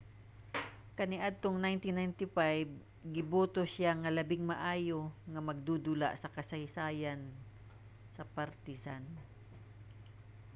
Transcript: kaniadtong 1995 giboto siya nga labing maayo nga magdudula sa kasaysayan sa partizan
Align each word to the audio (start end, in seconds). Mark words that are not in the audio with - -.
kaniadtong 0.97 1.57
1995 1.65 3.13
giboto 3.15 3.61
siya 3.73 3.91
nga 4.01 4.13
labing 4.17 4.43
maayo 4.51 4.99
nga 5.31 5.41
magdudula 5.47 6.09
sa 6.21 6.31
kasaysayan 6.35 7.21
sa 8.15 8.23
partizan 8.35 9.03